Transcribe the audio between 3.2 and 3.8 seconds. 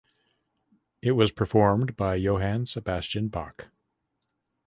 Bach.